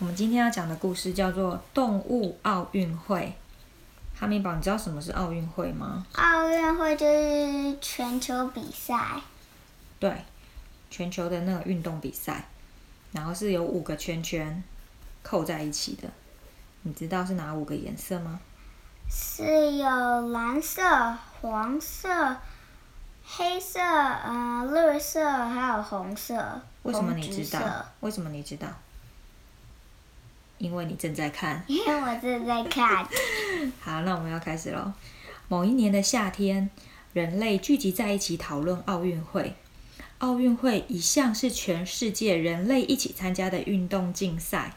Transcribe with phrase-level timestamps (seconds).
[0.00, 3.34] 我们今天要讲的故事叫做《动物奥运会》。
[4.20, 6.06] 哈密宝，你知道什么是奥运会吗？
[6.12, 9.20] 奥运会就是全球比赛，
[9.98, 10.24] 对，
[10.88, 12.46] 全球的那个运动比赛，
[13.10, 14.62] 然后是有五个圈圈
[15.24, 16.08] 扣在一起的。
[16.82, 18.38] 你知道是哪五个颜色吗？
[19.10, 20.80] 是有蓝色、
[21.40, 22.36] 黄色、
[23.24, 26.60] 黑色、嗯、绿色，还有红色。
[26.84, 27.84] 为什么你知道？
[27.98, 28.68] 为什么你知道？
[30.58, 31.64] 因为你正在看。
[31.66, 33.06] 因为我正在看。
[33.80, 34.92] 好，那我们要开始喽。
[35.48, 36.68] 某一年的夏天，
[37.12, 39.54] 人类聚集在一起讨论奥运会。
[40.18, 44.74] 奥运会一向是全世界人类一起参加的运动竞赛。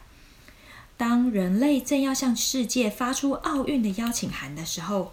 [0.96, 5.12] 当人类正要向世界发出奥运的邀请函的时候，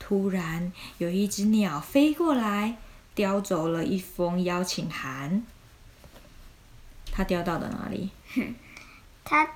[0.00, 2.76] 突然有一只鸟飞过来，
[3.14, 5.46] 叼走了一封邀请函。
[7.12, 8.10] 它叼到了哪里？
[9.24, 9.48] 它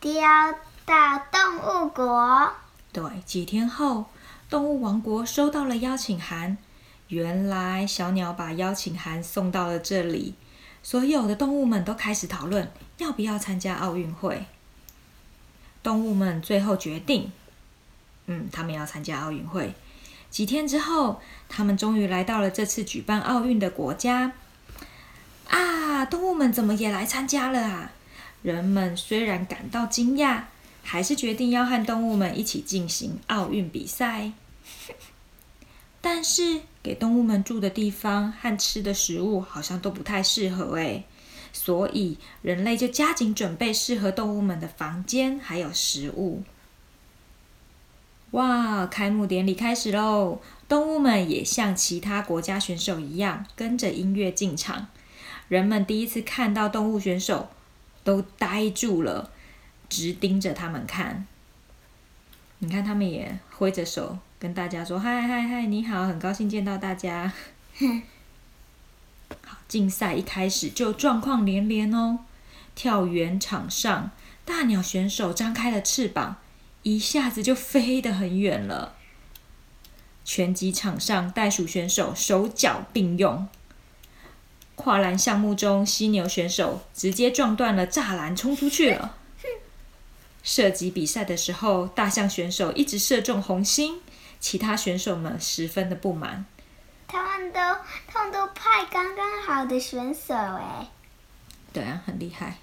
[0.00, 0.52] 叼
[0.84, 2.52] 到动物国，
[2.92, 4.06] 对，几天后，
[4.48, 6.58] 动物王国收到了邀请函。
[7.08, 10.34] 原来小鸟把邀请函送到了这里，
[10.82, 14.46] 所有的动物们都开始讨论要不要参加奥运会。
[15.82, 17.32] 动物们最后决定，
[18.26, 19.74] 嗯，他们要参加奥运会。
[20.30, 24.32] 几天之后，他们终于来到了这次举办奥运的国家。
[25.48, 27.92] 啊，动物们怎么也来参加了啊？
[28.46, 30.42] 人们虽然感到惊讶，
[30.84, 34.30] 还是决定要和动物们一起进行奥运比赛。
[36.00, 41.02] 但是给动物们住的地方和吃的食物好像都不太适合诶，
[41.52, 46.44] 所以人类就加紧准备适合动物们的房间还有食物。
[48.30, 48.86] 哇！
[48.86, 50.40] 开幕典礼开始喽！
[50.68, 54.86] 动物们也像其他国家选手一样，跟着音乐进场。
[55.48, 57.48] 人们第一次看到动物选手，
[58.06, 59.32] 都呆住了，
[59.88, 61.26] 直盯着他们看。
[62.60, 67.32] 你看，他们也挥着手跟大家说：“嗨嗨嗨，你好，很高兴见到大家。
[69.44, 72.20] ”好，竞赛一开始就状况连连哦。
[72.76, 74.12] 跳远场上，
[74.44, 76.36] 大鸟选手张开了翅膀，
[76.84, 78.94] 一下子就飞得很远了。
[80.24, 83.48] 拳击场上，袋鼠选手手脚并用。
[84.76, 89.16] 跨栏项目中，犀牛选手直接撞断了栅栏，冲出去了。
[90.44, 94.00] 射击比赛的时候，大象选手一直射中红心，
[94.38, 96.44] 其他选手们十分的不满。
[97.08, 97.58] 他们都
[98.06, 100.88] 他们都派刚刚好的选手哎，
[101.72, 102.58] 对啊，很厉害。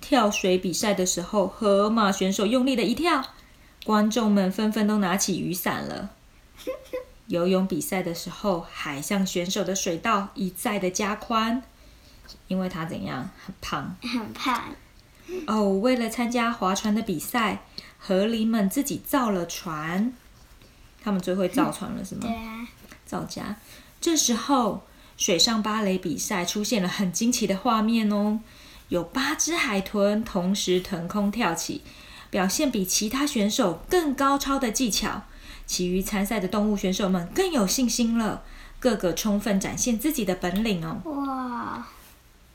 [0.00, 3.22] 跳水比赛的时候，河马选手用力的一跳，
[3.84, 6.10] 观众们纷纷都拿起雨伞了。
[7.26, 11.62] 游泳比赛的时候，海象选手的水道一再的加宽，
[12.48, 13.96] 因为他怎样很胖。
[14.02, 14.62] 很胖。
[15.46, 17.62] 哦，为了参加划船的比赛，
[17.98, 20.12] 河狸们自己造了船。
[21.02, 22.22] 他们最会造船了，是吗？
[22.22, 22.68] 对啊，
[23.06, 23.56] 造家。
[24.00, 24.82] 这时候，
[25.16, 28.40] 水上芭蕾比赛出现了很惊奇的画面哦，
[28.90, 31.82] 有八只海豚同时腾空跳起，
[32.28, 35.24] 表现比其他选手更高超的技巧。
[35.66, 38.42] 其余参赛的动物选手们更有信心了，
[38.78, 41.00] 个个充分展现自己的本领哦。
[41.04, 41.86] 哇，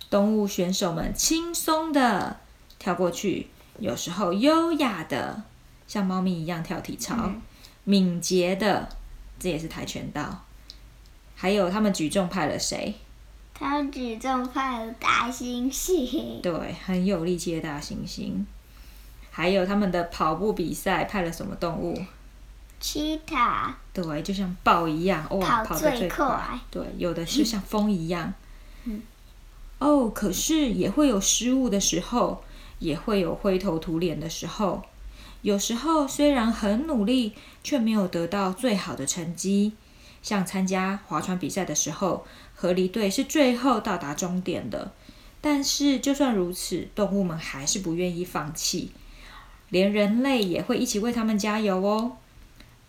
[0.10, 2.38] 动物选手们轻松的
[2.78, 3.48] 跳过去，
[3.80, 5.44] 有时候优雅的
[5.88, 7.42] 像猫咪一样跳体操，嗯
[7.84, 8.90] 敏捷的，
[9.40, 10.44] 这也是跆拳道。
[11.36, 12.94] 还有他们举重派了谁？
[13.54, 18.46] 他们举重派了大猩猩，对，很有力气的大猩猩。
[19.32, 21.98] 还有他们的跑步比赛派了什么动物？
[23.94, 26.60] 对，就像豹一样，哇，跑跑得最最快快。
[26.72, 28.34] 对，有的是像风一样。
[28.86, 29.02] 嗯
[29.80, 32.44] 哦，可是也会有失误的时候，
[32.80, 34.84] 也会有灰头土脸的时候。
[35.42, 39.74] 有时候虽然很努力，却没有得到最好的成绩。
[40.22, 44.92] 像参加划船比赛的时候，河狸队是最后到达终点的。
[45.40, 48.92] 但是就算如此，动物们还是不愿意放弃，
[49.70, 52.18] 连人类也会一起为他们加油哦。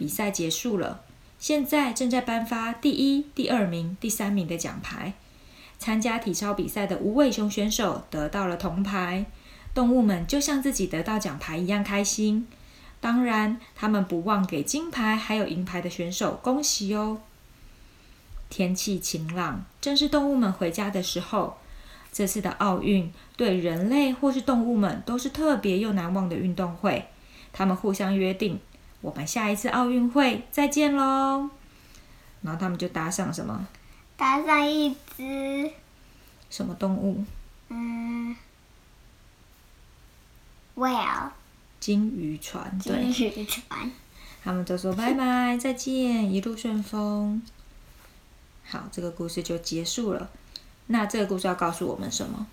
[0.01, 1.03] 比赛结束了，
[1.39, 5.13] 现在正在颁发第一、第二名、第三名的奖牌。
[5.79, 9.27] 参加体操比赛的无尾熊选手得到了铜牌，
[9.75, 12.47] 动物们就像自己得到奖牌一样开心。
[12.99, 17.21] 当然，他们不忘给金牌还有银牌的选手恭喜哦。
[18.49, 21.59] 天气晴朗，正是动物们回家的时候。
[22.11, 27.05] 这次的奥运对人类或是动物们都是特别又难忘的运动会。
[27.53, 28.59] 他们互相约定，
[29.01, 31.51] 我们下一次奥运会再见喽。
[32.43, 33.67] 然后他们就搭上什么
[34.17, 35.71] 搭上一只
[36.49, 37.25] 什么动物？
[37.69, 38.35] 嗯
[40.75, 41.31] whale，
[41.79, 43.91] 金鱼船，对，金鱼船。
[44.43, 47.43] 他们都说拜拜，再见，一路顺风。
[48.65, 50.31] 好，这个故事就结束了。
[50.87, 52.47] 那这个故事要告诉我们什么？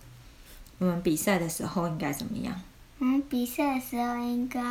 [0.80, 2.62] 我们比赛的时候应该怎么样？
[3.00, 4.62] 嗯，比赛的时候应该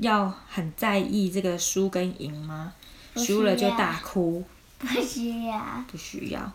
[0.00, 2.72] 要很在意这个输跟赢吗？
[3.16, 4.44] 输了就大哭，
[4.78, 6.52] 不需要，不需要。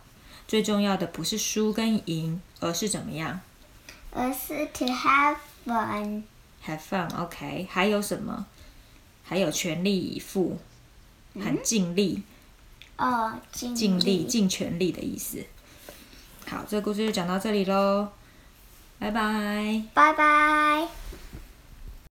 [0.47, 3.39] 最重要的不是输跟赢，而是怎么样
[4.11, 6.23] 而是 to have fun。
[6.65, 8.45] ？Have fun，OK、还有什么？
[9.23, 10.57] 还有全力以赴，
[11.33, 12.21] 很尽力，
[12.97, 15.43] 哦，尽尽力、尽全力的意思。
[16.47, 18.09] 好，这个故事就讲到这里喽，
[18.99, 19.83] 拜拜。
[19.93, 20.87] 拜拜。